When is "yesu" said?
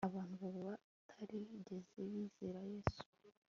2.71-3.01